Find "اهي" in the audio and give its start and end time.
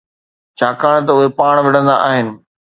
1.17-1.27